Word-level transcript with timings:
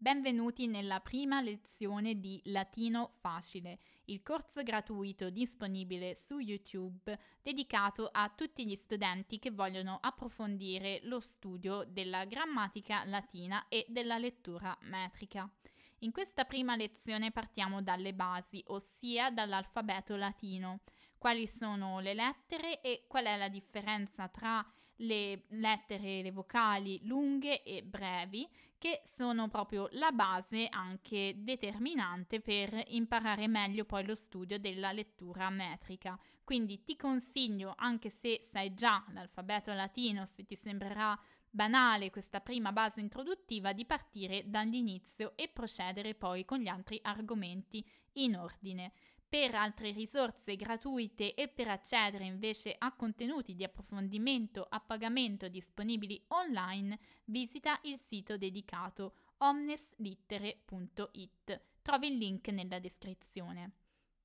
Benvenuti 0.00 0.68
nella 0.68 1.00
prima 1.00 1.40
lezione 1.40 2.20
di 2.20 2.40
Latino 2.44 3.10
Facile, 3.20 3.80
il 4.04 4.22
corso 4.22 4.62
gratuito 4.62 5.28
disponibile 5.28 6.14
su 6.14 6.38
YouTube 6.38 7.18
dedicato 7.42 8.08
a 8.12 8.28
tutti 8.28 8.64
gli 8.64 8.76
studenti 8.76 9.40
che 9.40 9.50
vogliono 9.50 9.98
approfondire 10.00 11.00
lo 11.02 11.18
studio 11.18 11.84
della 11.84 12.26
grammatica 12.26 13.02
latina 13.06 13.66
e 13.66 13.86
della 13.88 14.18
lettura 14.18 14.78
metrica. 14.82 15.50
In 16.02 16.12
questa 16.12 16.44
prima 16.44 16.76
lezione 16.76 17.32
partiamo 17.32 17.82
dalle 17.82 18.14
basi, 18.14 18.62
ossia 18.68 19.32
dall'alfabeto 19.32 20.14
latino. 20.14 20.82
Quali 21.18 21.48
sono 21.48 21.98
le 21.98 22.14
lettere 22.14 22.80
e 22.82 23.06
qual 23.08 23.24
è 23.24 23.36
la 23.36 23.48
differenza 23.48 24.28
tra 24.28 24.64
le 24.98 25.44
lettere, 25.48 26.22
le 26.22 26.30
vocali 26.30 27.00
lunghe 27.04 27.62
e 27.62 27.82
brevi, 27.82 28.48
che 28.78 29.02
sono 29.04 29.48
proprio 29.48 29.88
la 29.92 30.12
base 30.12 30.68
anche 30.70 31.34
determinante 31.38 32.40
per 32.40 32.80
imparare 32.88 33.48
meglio 33.48 33.84
poi 33.84 34.06
lo 34.06 34.14
studio 34.14 34.58
della 34.58 34.92
lettura 34.92 35.50
metrica. 35.50 36.18
Quindi 36.44 36.84
ti 36.84 36.96
consiglio, 36.96 37.74
anche 37.76 38.08
se 38.08 38.40
sai 38.40 38.72
già 38.74 39.04
l'alfabeto 39.12 39.72
latino, 39.72 40.24
se 40.26 40.46
ti 40.46 40.54
sembrerà 40.54 41.18
banale 41.50 42.10
questa 42.10 42.40
prima 42.40 42.72
base 42.72 43.00
introduttiva 43.00 43.72
di 43.72 43.84
partire 43.84 44.44
dall'inizio 44.46 45.32
e 45.36 45.48
procedere 45.48 46.14
poi 46.14 46.44
con 46.44 46.58
gli 46.60 46.68
altri 46.68 46.98
argomenti 47.02 47.84
in 48.14 48.36
ordine. 48.36 48.92
Per 49.28 49.54
altre 49.54 49.90
risorse 49.90 50.56
gratuite 50.56 51.34
e 51.34 51.48
per 51.48 51.68
accedere 51.68 52.24
invece 52.24 52.74
a 52.78 52.94
contenuti 52.94 53.54
di 53.54 53.62
approfondimento 53.62 54.66
a 54.70 54.80
pagamento 54.80 55.48
disponibili 55.48 56.24
online, 56.28 56.98
visita 57.24 57.78
il 57.82 57.98
sito 57.98 58.38
dedicato 58.38 59.16
omneslittere.it. 59.36 61.60
Trovi 61.82 62.08
il 62.08 62.16
link 62.16 62.48
nella 62.48 62.78
descrizione. 62.78 63.72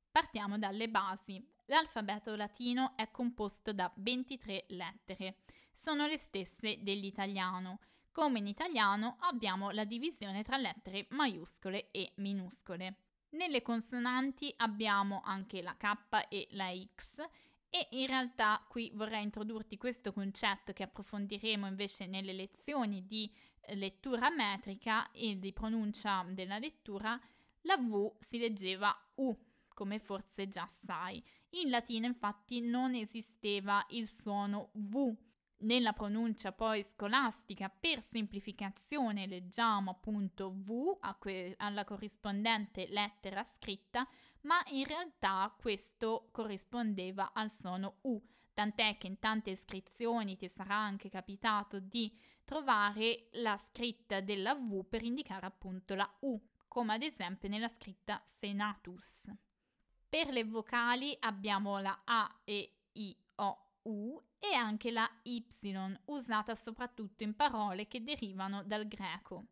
Partiamo 0.10 0.58
dalle 0.58 0.88
basi. 0.88 1.46
L'alfabeto 1.66 2.34
latino 2.38 2.96
è 2.96 3.12
composto 3.12 3.74
da 3.74 3.92
23 3.94 4.68
lettere. 4.70 5.40
Sono 5.74 6.08
le 6.08 6.18
stesse 6.18 6.82
dell'italiano. 6.82 7.80
Come 8.14 8.40
in 8.40 8.48
italiano 8.48 9.18
abbiamo 9.20 9.72
la 9.72 9.84
divisione 9.84 10.44
tra 10.44 10.56
lettere 10.56 11.08
maiuscole 11.10 11.92
e 11.92 12.14
minuscole. 12.18 13.13
Nelle 13.34 13.64
consonanti 13.64 14.54
abbiamo 14.58 15.22
anche 15.26 15.64
la 15.64 15.76
K 15.76 16.28
e 16.30 16.48
la 16.52 16.72
X 16.72 17.18
e 17.68 17.88
in 17.92 18.06
realtà 18.06 18.64
qui 18.68 18.92
vorrei 18.94 19.24
introdurti 19.24 19.76
questo 19.78 20.14
concetto 20.14 20.72
che 20.72 20.84
approfondiremo 20.84 21.66
invece 21.66 22.06
nelle 22.06 22.34
lezioni 22.34 23.08
di 23.08 23.32
eh, 23.62 23.74
lettura 23.74 24.30
metrica 24.30 25.12
e 25.12 25.40
di 25.40 25.52
pronuncia 25.52 26.24
della 26.30 26.60
lettura. 26.60 27.20
La 27.62 27.78
V 27.78 28.18
si 28.20 28.38
leggeva 28.38 28.96
U, 29.16 29.36
come 29.74 29.98
forse 29.98 30.48
già 30.48 30.68
sai. 30.68 31.24
In 31.52 31.72
latino 31.72 32.06
infatti 32.06 32.62
non 32.62 32.94
esisteva 32.94 33.84
il 33.90 34.08
suono 34.08 34.70
V 34.74 35.12
nella 35.64 35.94
pronuncia 35.94 36.52
poi 36.52 36.84
scolastica, 36.84 37.70
per 37.70 38.02
semplificazione, 38.02 39.28
leggiamo 39.28 39.92
appunto 39.92 40.52
V 40.52 40.98
que- 41.20 41.56
alla 41.58 41.84
corrispondente 41.84 42.88
lettera 42.88 43.44
scritta, 43.44 44.08
ma 44.42 44.64
in 44.68 44.86
realtà 44.86 45.54
questo 45.58 46.30
corrispondeva 46.32 47.32
al 47.34 47.52
suono 47.52 47.98
U, 48.02 48.22
tant'è 48.54 48.98
che 48.98 49.08
in 49.08 49.20
tante 49.20 49.50
iscrizioni 49.50 50.38
ti 50.38 50.48
sarà 50.48 50.76
anche 50.76 51.10
capitato 51.10 51.80
di 51.80 52.16
trovare 52.44 53.30
la 53.34 53.58
scritta 53.58 54.22
della 54.22 54.56
V 54.56 54.86
per 54.88 55.04
indicare 55.04 55.46
appunto 55.46 55.96
la 55.96 56.10
U, 56.22 56.40
come 56.68 56.94
ad 56.94 57.02
esempio 57.02 57.50
nella 57.50 57.70
scritta 57.70 58.22
Senatus. 58.26 59.32
Per 60.10 60.28
le 60.28 60.44
vocali 60.44 61.16
abbiamo 61.22 61.80
la 61.80 62.02
A 62.04 62.42
e 62.44 62.82
I, 62.94 63.18
O, 63.36 63.73
U 63.84 64.22
e 64.40 64.54
anche 64.54 64.92
la 64.92 65.10
Y, 65.24 65.44
usata 66.06 66.56
soprattutto 66.56 67.24
in 67.24 67.36
parole 67.36 67.88
che 67.88 68.04
derivano 68.04 68.64
dal 68.64 68.88
greco. 68.88 69.46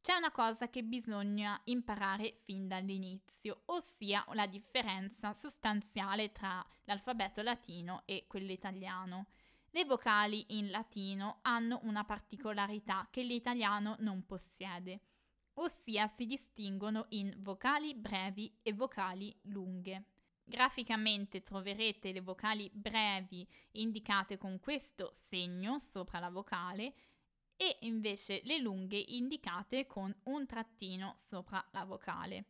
C'è 0.00 0.14
una 0.14 0.30
cosa 0.30 0.70
che 0.70 0.84
bisogna 0.84 1.60
imparare 1.64 2.38
fin 2.44 2.68
dall'inizio, 2.68 3.62
ossia 3.66 4.24
la 4.34 4.46
differenza 4.46 5.32
sostanziale 5.32 6.30
tra 6.30 6.64
l'alfabeto 6.84 7.42
latino 7.42 8.02
e 8.04 8.26
quello 8.28 8.52
italiano. 8.52 9.26
Le 9.70 9.84
vocali 9.84 10.44
in 10.58 10.70
latino 10.70 11.38
hanno 11.42 11.80
una 11.82 12.04
particolarità 12.04 13.08
che 13.10 13.22
l'italiano 13.22 13.96
non 13.98 14.24
possiede, 14.24 15.00
ossia 15.54 16.06
si 16.06 16.24
distinguono 16.24 17.06
in 17.08 17.34
vocali 17.38 17.94
brevi 17.94 18.58
e 18.62 18.72
vocali 18.72 19.36
lunghe. 19.42 20.04
Graficamente 20.48 21.42
troverete 21.42 22.12
le 22.12 22.20
vocali 22.20 22.70
brevi 22.72 23.44
indicate 23.72 24.38
con 24.38 24.60
questo 24.60 25.10
segno 25.12 25.80
sopra 25.80 26.20
la 26.20 26.30
vocale 26.30 26.94
e 27.56 27.78
invece 27.80 28.42
le 28.44 28.58
lunghe 28.58 28.96
indicate 28.96 29.88
con 29.88 30.14
un 30.26 30.46
trattino 30.46 31.16
sopra 31.16 31.66
la 31.72 31.84
vocale. 31.84 32.44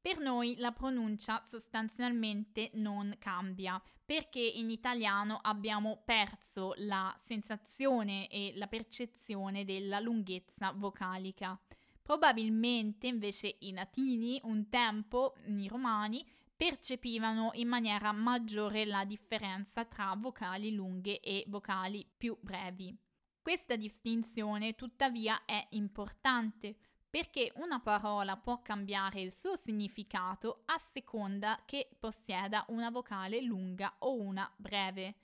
Per 0.00 0.18
noi 0.18 0.56
la 0.56 0.72
pronuncia 0.72 1.40
sostanzialmente 1.46 2.70
non 2.74 3.14
cambia 3.20 3.80
perché 4.04 4.40
in 4.40 4.68
italiano 4.70 5.38
abbiamo 5.40 6.02
perso 6.04 6.74
la 6.78 7.14
sensazione 7.16 8.26
e 8.26 8.54
la 8.56 8.66
percezione 8.66 9.64
della 9.64 10.00
lunghezza 10.00 10.72
vocalica. 10.72 11.56
Probabilmente 12.02 13.06
invece 13.06 13.56
i 13.60 13.72
latini 13.72 14.40
un 14.42 14.68
tempo, 14.68 15.36
i 15.46 15.68
romani, 15.68 16.26
percepivano 16.56 17.50
in 17.54 17.68
maniera 17.68 18.12
maggiore 18.12 18.84
la 18.84 19.04
differenza 19.04 19.84
tra 19.84 20.14
vocali 20.16 20.72
lunghe 20.72 21.20
e 21.20 21.44
vocali 21.48 22.06
più 22.16 22.36
brevi. 22.40 22.96
Questa 23.40 23.76
distinzione 23.76 24.74
tuttavia 24.74 25.44
è 25.44 25.66
importante 25.70 26.76
perché 27.10 27.52
una 27.56 27.78
parola 27.78 28.36
può 28.36 28.60
cambiare 28.62 29.20
il 29.20 29.32
suo 29.32 29.54
significato 29.54 30.62
a 30.64 30.78
seconda 30.78 31.62
che 31.64 31.88
possieda 31.98 32.64
una 32.68 32.90
vocale 32.90 33.40
lunga 33.40 33.94
o 34.00 34.14
una 34.20 34.50
breve. 34.56 35.14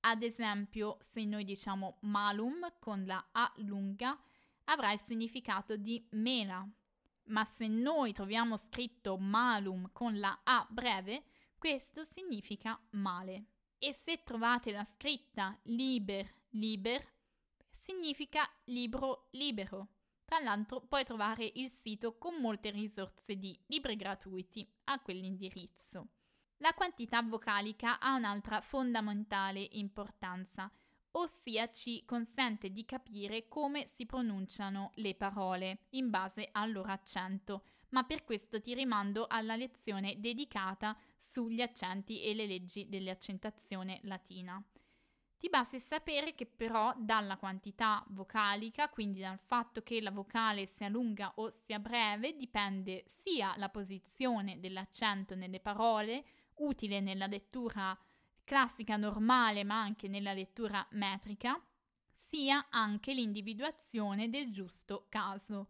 Ad 0.00 0.22
esempio, 0.22 0.96
se 1.00 1.24
noi 1.24 1.44
diciamo 1.44 1.98
malum 2.02 2.72
con 2.78 3.04
la 3.04 3.22
A 3.32 3.52
lunga, 3.56 4.18
avrà 4.64 4.92
il 4.92 5.00
significato 5.00 5.76
di 5.76 6.06
mela, 6.12 6.66
ma 7.26 7.44
se 7.44 7.66
noi 7.68 8.12
troviamo 8.12 8.56
scritto 8.56 9.16
malum 9.16 9.90
con 9.92 10.18
la 10.18 10.40
A 10.44 10.66
breve, 10.68 11.24
questo 11.58 12.04
significa 12.04 12.80
male. 12.90 13.46
E 13.78 13.92
se 13.92 14.22
trovate 14.22 14.72
la 14.72 14.84
scritta 14.84 15.58
liber, 15.64 16.32
liber, 16.50 17.14
significa 17.68 18.48
libro 18.64 19.28
libero. 19.32 19.88
Tra 20.24 20.40
l'altro 20.40 20.80
puoi 20.80 21.04
trovare 21.04 21.50
il 21.54 21.70
sito 21.70 22.18
con 22.18 22.34
molte 22.40 22.70
risorse 22.70 23.36
di 23.36 23.56
libri 23.66 23.94
gratuiti 23.96 24.68
a 24.84 24.98
quell'indirizzo. 25.00 26.08
La 26.58 26.72
quantità 26.74 27.22
vocalica 27.22 28.00
ha 28.00 28.14
un'altra 28.14 28.60
fondamentale 28.60 29.68
importanza, 29.72 30.70
ossia 31.12 31.70
ci 31.70 32.04
consente 32.04 32.70
di 32.70 32.84
capire 32.84 33.48
come 33.48 33.86
si 33.86 34.06
pronunciano 34.06 34.90
le 34.94 35.14
parole 35.14 35.86
in 35.90 36.10
base 36.10 36.48
al 36.52 36.72
loro 36.72 36.92
accento, 36.92 37.64
ma 37.90 38.04
per 38.04 38.24
questo 38.24 38.60
ti 38.60 38.74
rimando 38.74 39.26
alla 39.28 39.56
lezione 39.56 40.20
dedicata 40.20 40.96
sugli 41.16 41.62
accenti 41.62 42.22
e 42.22 42.34
le 42.34 42.46
leggi 42.46 42.88
dell'accentazione 42.88 44.00
latina. 44.02 44.62
Ti 45.38 45.50
basti 45.50 45.78
sapere 45.78 46.34
che 46.34 46.46
però 46.46 46.94
dalla 46.96 47.36
quantità 47.36 48.02
vocalica, 48.08 48.88
quindi 48.88 49.20
dal 49.20 49.38
fatto 49.38 49.82
che 49.82 50.00
la 50.00 50.10
vocale 50.10 50.66
sia 50.66 50.88
lunga 50.88 51.32
o 51.36 51.50
sia 51.50 51.78
breve, 51.78 52.34
dipende 52.36 53.04
sia 53.06 53.54
la 53.58 53.68
posizione 53.68 54.58
dell'accento 54.60 55.34
nelle 55.34 55.60
parole, 55.60 56.24
utile 56.54 57.00
nella 57.00 57.26
lettura 57.26 57.96
classica 58.46 58.96
normale 58.96 59.64
ma 59.64 59.80
anche 59.80 60.06
nella 60.06 60.32
lettura 60.32 60.86
metrica, 60.92 61.60
sia 62.14 62.68
anche 62.70 63.12
l'individuazione 63.12 64.30
del 64.30 64.50
giusto 64.50 65.06
caso. 65.08 65.68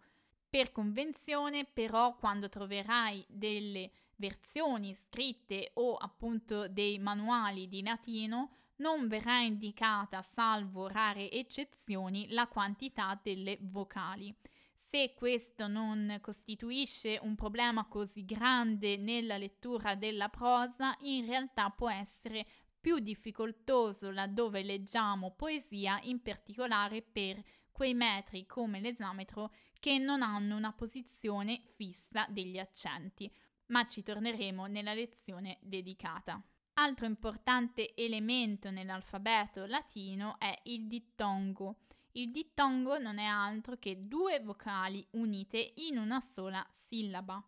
Per 0.49 0.73
convenzione, 0.73 1.65
però, 1.65 2.17
quando 2.17 2.49
troverai 2.49 3.25
delle 3.29 3.91
versioni 4.17 4.95
scritte 4.95 5.71
o 5.75 5.97
appunto 5.97 6.69
dei 6.69 6.99
manuali 6.99 7.67
di 7.67 7.83
latino, 7.83 8.51
non 8.77 9.09
verrà 9.09 9.41
indicata, 9.41 10.21
salvo 10.23 10.87
rare 10.89 11.31
eccezioni, 11.31 12.29
la 12.31 12.47
quantità 12.47 13.19
delle 13.23 13.59
vocali. 13.61 14.35
Se 14.75 15.15
questo 15.15 15.67
non 15.67 16.19
costituisce 16.21 17.19
un 17.21 17.35
problema 17.35 17.87
così 17.87 18.25
grande 18.25 18.97
nella 18.97 19.37
lettura 19.37 19.95
della 19.95 20.29
prosa, 20.29 20.97
in 21.01 21.27
realtà 21.27 21.71
può 21.71 21.91
essere 21.91 22.47
più 22.87 23.01
difficoltoso 23.01 24.13
laddove 24.13 24.63
leggiamo 24.63 25.33
poesia, 25.33 25.99
in 26.03 26.23
particolare 26.23 27.03
per 27.03 27.43
quei 27.73 27.95
metri 27.95 28.47
come 28.47 28.79
l'esametro 28.79 29.53
che 29.81 29.99
non 29.99 30.23
hanno 30.23 30.55
una 30.55 30.73
posizione 30.73 31.63
fissa 31.75 32.27
degli 32.29 32.59
accenti, 32.59 33.29
ma 33.71 33.89
ci 33.89 34.05
torneremo 34.05 34.67
nella 34.67 34.95
lezione 34.95 35.59
dedicata. 35.63 36.41
Altro 36.75 37.07
importante 37.07 37.93
elemento 37.97 38.71
nell'alfabeto 38.71 39.67
latino 39.67 40.39
è 40.39 40.57
il 40.67 40.87
dittongo. 40.87 41.79
Il 42.13 42.31
dittongo 42.31 42.99
non 42.99 43.19
è 43.19 43.25
altro 43.25 43.79
che 43.81 44.07
due 44.07 44.39
vocali 44.39 45.05
unite 45.15 45.73
in 45.79 45.99
una 45.99 46.21
sola 46.21 46.65
sillaba. 46.71 47.45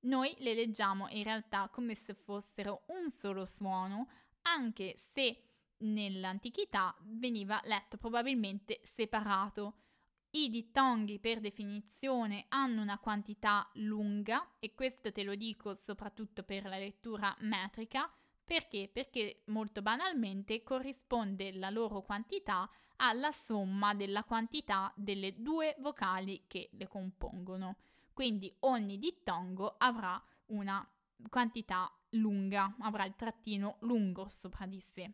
Noi 0.00 0.34
le 0.40 0.52
leggiamo 0.52 1.08
in 1.10 1.22
realtà 1.22 1.68
come 1.68 1.94
se 1.94 2.12
fossero 2.12 2.82
un 2.88 3.08
solo 3.10 3.46
suono, 3.46 4.08
anche 4.44 4.94
se 4.96 5.42
nell'antichità 5.78 6.94
veniva 7.02 7.60
letto 7.64 7.96
probabilmente 7.96 8.80
separato. 8.82 9.74
I 10.30 10.48
dittonghi 10.48 11.20
per 11.20 11.40
definizione 11.40 12.46
hanno 12.48 12.82
una 12.82 12.98
quantità 12.98 13.68
lunga 13.74 14.56
e 14.58 14.74
questo 14.74 15.12
te 15.12 15.22
lo 15.22 15.34
dico 15.34 15.74
soprattutto 15.74 16.42
per 16.42 16.64
la 16.64 16.78
lettura 16.78 17.34
metrica, 17.40 18.10
perché? 18.44 18.90
Perché 18.92 19.42
molto 19.46 19.80
banalmente 19.80 20.62
corrisponde 20.62 21.52
la 21.52 21.70
loro 21.70 22.02
quantità 22.02 22.68
alla 22.96 23.32
somma 23.32 23.94
della 23.94 24.24
quantità 24.24 24.92
delle 24.96 25.40
due 25.40 25.76
vocali 25.78 26.44
che 26.46 26.68
le 26.72 26.88
compongono. 26.88 27.76
Quindi 28.12 28.54
ogni 28.60 28.98
dittongo 28.98 29.76
avrà 29.78 30.20
una 30.46 30.86
quantità 31.28 31.90
lunga, 32.10 32.74
avrà 32.80 33.04
il 33.04 33.16
trattino 33.16 33.76
lungo 33.80 34.28
sopra 34.28 34.66
di 34.66 34.80
sé. 34.80 35.12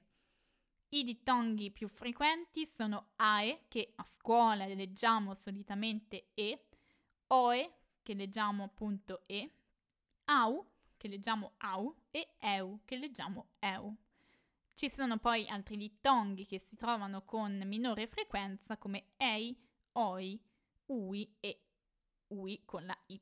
I 0.93 1.05
dittonghi 1.05 1.71
più 1.71 1.89
frequenti 1.89 2.67
sono 2.67 3.11
AE, 3.17 3.67
che 3.69 3.93
a 3.95 4.05
scuola 4.05 4.67
leggiamo 4.67 5.35
solitamente 5.35 6.31
E, 6.35 6.67
OE, 7.29 7.75
che 8.03 8.15
leggiamo 8.15 8.65
appunto 8.65 9.23
E, 9.27 9.55
AU, 10.25 10.67
che 10.97 11.09
leggiamo 11.09 11.53
AU, 11.59 11.95
e 12.11 12.35
EU, 12.41 12.81
che 12.85 12.97
leggiamo 12.97 13.51
EU. 13.61 13.95
Ci 14.75 14.91
sono 14.91 15.19
poi 15.19 15.47
altri 15.47 15.77
dittonghi 15.77 16.47
che 16.47 16.59
si 16.59 16.75
trovano 16.75 17.25
con 17.25 17.63
minore 17.67 18.07
frequenza 18.07 18.77
come 18.77 19.13
EI, 19.17 19.57
OI, 19.93 20.43
UI 20.87 21.37
e 21.39 21.61
UI 22.29 22.63
con 22.65 22.85
la 22.85 22.99
Y. 23.07 23.21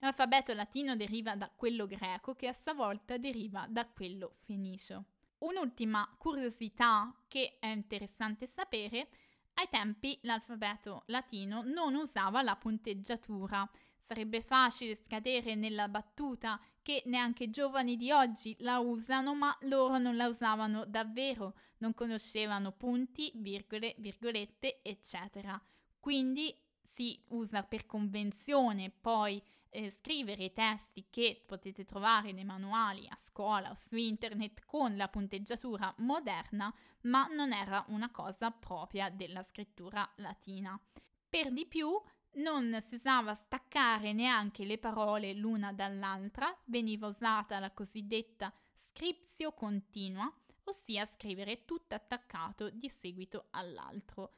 L'alfabeto 0.00 0.54
latino 0.54 0.94
deriva 0.94 1.34
da 1.34 1.50
quello 1.54 1.86
greco 1.86 2.34
che 2.34 2.46
a 2.46 2.52
sua 2.52 2.72
volta 2.72 3.16
deriva 3.16 3.66
da 3.68 3.86
quello 3.86 4.36
fenicio. 4.44 5.04
Un'ultima 5.38 6.14
curiosità 6.18 7.12
che 7.26 7.58
è 7.58 7.66
interessante 7.66 8.46
sapere, 8.46 9.08
ai 9.54 9.68
tempi 9.68 10.18
l'alfabeto 10.22 11.02
latino 11.06 11.62
non 11.62 11.94
usava 11.96 12.42
la 12.42 12.54
punteggiatura. 12.54 13.68
Sarebbe 13.96 14.40
facile 14.40 14.94
scadere 14.94 15.56
nella 15.56 15.88
battuta 15.88 16.60
che 16.80 17.02
neanche 17.06 17.50
giovani 17.50 17.96
di 17.96 18.12
oggi 18.12 18.56
la 18.60 18.78
usano, 18.78 19.34
ma 19.34 19.56
loro 19.62 19.98
non 19.98 20.16
la 20.16 20.28
usavano 20.28 20.84
davvero, 20.86 21.54
non 21.78 21.92
conoscevano 21.92 22.70
punti, 22.72 23.32
virgole, 23.34 23.96
virgolette, 23.98 24.80
eccetera. 24.82 25.60
Quindi 25.98 26.56
si 26.80 27.20
usa 27.28 27.64
per 27.64 27.84
convenzione 27.84 28.90
poi 28.90 29.42
eh, 29.70 29.90
scrivere 29.90 30.44
i 30.44 30.52
testi 30.52 31.06
che 31.10 31.42
potete 31.46 31.84
trovare 31.84 32.32
nei 32.32 32.44
manuali 32.44 33.06
a 33.08 33.16
scuola 33.16 33.70
o 33.70 33.74
su 33.74 33.96
internet 33.96 34.64
con 34.64 34.96
la 34.96 35.08
punteggiatura 35.08 35.94
moderna, 35.98 36.72
ma 37.02 37.26
non 37.26 37.52
era 37.52 37.84
una 37.88 38.10
cosa 38.10 38.50
propria 38.50 39.10
della 39.10 39.42
scrittura 39.42 40.08
latina. 40.16 40.80
Per 41.28 41.52
di 41.52 41.66
più, 41.66 41.90
non 42.34 42.78
si 42.80 42.94
usava 42.94 43.34
staccare 43.34 44.12
neanche 44.12 44.64
le 44.64 44.78
parole 44.78 45.32
l'una 45.34 45.72
dall'altra, 45.72 46.56
veniva 46.66 47.06
usata 47.06 47.58
la 47.58 47.70
cosiddetta 47.72 48.52
scriptio 48.74 49.52
continua, 49.52 50.32
ossia 50.64 51.04
scrivere 51.04 51.64
tutto 51.64 51.94
attaccato 51.94 52.70
di 52.70 52.88
seguito 52.88 53.46
all'altro. 53.50 54.34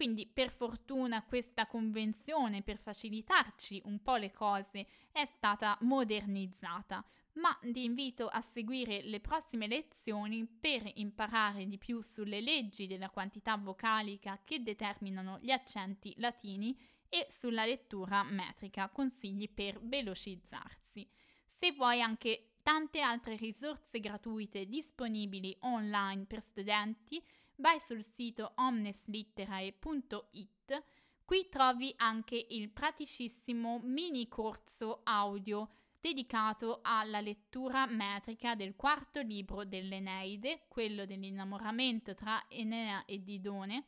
Quindi 0.00 0.26
per 0.26 0.50
fortuna 0.50 1.22
questa 1.24 1.66
convenzione 1.66 2.62
per 2.62 2.78
facilitarci 2.78 3.82
un 3.84 4.00
po' 4.00 4.16
le 4.16 4.32
cose 4.32 4.86
è 5.12 5.26
stata 5.26 5.76
modernizzata, 5.82 7.04
ma 7.34 7.54
ti 7.60 7.84
invito 7.84 8.26
a 8.26 8.40
seguire 8.40 9.02
le 9.02 9.20
prossime 9.20 9.66
lezioni 9.66 10.46
per 10.46 10.90
imparare 10.94 11.66
di 11.66 11.76
più 11.76 12.00
sulle 12.00 12.40
leggi 12.40 12.86
della 12.86 13.10
quantità 13.10 13.58
vocalica 13.58 14.40
che 14.42 14.62
determinano 14.62 15.38
gli 15.42 15.50
accenti 15.50 16.14
latini 16.16 16.74
e 17.06 17.26
sulla 17.28 17.66
lettura 17.66 18.22
metrica, 18.22 18.88
consigli 18.88 19.50
per 19.50 19.78
velocizzarsi. 19.82 21.06
Se 21.46 21.72
vuoi 21.72 22.00
anche 22.00 22.52
tante 22.62 23.02
altre 23.02 23.36
risorse 23.36 24.00
gratuite 24.00 24.64
disponibili 24.64 25.54
online 25.60 26.24
per 26.24 26.40
studenti, 26.40 27.22
vai 27.60 27.78
sul 27.78 28.02
sito 28.02 28.52
omneslitterae.it. 28.56 30.84
Qui 31.24 31.48
trovi 31.48 31.94
anche 31.96 32.44
il 32.50 32.70
praticissimo 32.70 33.78
mini 33.84 34.26
corso 34.26 35.00
audio 35.04 35.68
dedicato 36.00 36.80
alla 36.82 37.20
lettura 37.20 37.86
metrica 37.86 38.54
del 38.54 38.74
quarto 38.74 39.20
libro 39.20 39.64
dell'Eneide, 39.64 40.64
quello 40.66 41.04
dell'innamoramento 41.04 42.14
tra 42.14 42.46
Enea 42.48 43.04
e 43.04 43.22
Didone. 43.22 43.84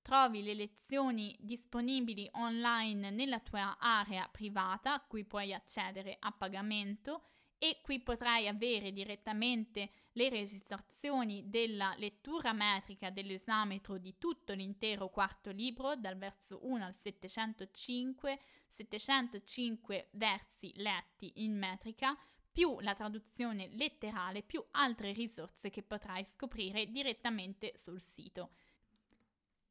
Trovi 0.00 0.42
le 0.42 0.54
lezioni 0.54 1.36
disponibili 1.38 2.26
online 2.32 3.10
nella 3.10 3.40
tua 3.40 3.76
area 3.78 4.26
privata, 4.28 4.94
a 4.94 5.00
cui 5.00 5.24
puoi 5.24 5.52
accedere 5.52 6.16
a 6.18 6.32
pagamento 6.32 7.24
e 7.58 7.80
qui 7.82 8.00
potrai 8.00 8.46
avere 8.46 8.92
direttamente 8.92 9.90
le 10.12 10.28
registrazioni 10.28 11.48
della 11.50 11.94
lettura 11.98 12.52
metrica 12.52 13.10
dell'esametro 13.10 13.98
di 13.98 14.16
tutto 14.16 14.52
l'intero 14.52 15.08
quarto 15.08 15.50
libro, 15.50 15.96
dal 15.96 16.16
verso 16.16 16.60
1 16.62 16.84
al 16.84 16.94
705, 16.94 18.40
705 18.68 20.08
versi 20.12 20.72
letti 20.76 21.32
in 21.36 21.56
metrica, 21.56 22.16
più 22.50 22.78
la 22.80 22.94
traduzione 22.94 23.68
letterale, 23.72 24.42
più 24.42 24.64
altre 24.72 25.12
risorse 25.12 25.70
che 25.70 25.82
potrai 25.82 26.24
scoprire 26.24 26.90
direttamente 26.90 27.74
sul 27.76 28.00
sito. 28.00 28.50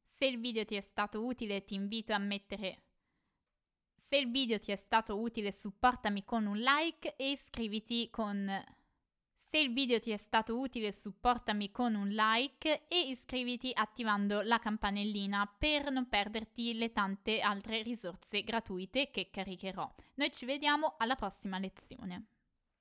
Se 0.06 0.26
il 0.26 0.40
video 0.40 0.66
ti 0.66 0.76
è 0.76 0.82
stato 0.82 1.24
utile 1.24 1.64
ti 1.64 1.76
invito 1.76 2.14
a 2.14 2.18
mettere 2.18 2.87
se 4.08 4.16
il 4.16 4.32
video 4.32 4.58
ti 4.58 4.72
è 4.72 4.78
stato 4.78 5.20
utile 5.20 5.52
supportami 5.52 6.24
con 6.24 6.46
un 6.46 6.58
like 6.58 7.18
e 7.18 7.32
iscriviti 7.32 8.10
con... 8.10 8.50
Se 9.50 9.58
il 9.58 9.74
video 9.74 10.00
ti 10.00 10.12
è 10.12 10.18
stato 10.18 10.58
utile 10.58 10.94
supportami 10.94 11.72
con 11.72 11.94
un 11.94 12.08
like 12.10 12.88
e 12.88 13.00
iscriviti 13.10 13.72
attivando 13.74 14.42
la 14.42 14.60
campanellina 14.60 15.46
per 15.58 15.92
non 15.92 16.08
perderti 16.08 16.74
le 16.74 16.92
tante 16.92 17.40
altre 17.42 17.82
risorse 17.82 18.44
gratuite 18.44 19.10
che 19.10 19.30
caricherò. 19.30 19.94
Noi 20.16 20.32
ci 20.32 20.46
vediamo 20.46 20.96
alla 20.98 21.16
prossima 21.16 21.60
lezione. 21.60 22.37